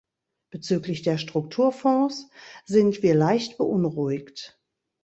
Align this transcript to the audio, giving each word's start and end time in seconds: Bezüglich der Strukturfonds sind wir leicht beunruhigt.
Bezüglich 0.49 1.03
der 1.03 1.19
Strukturfonds 1.19 2.27
sind 2.65 3.03
wir 3.03 3.13
leicht 3.13 3.59
beunruhigt. 3.59 4.59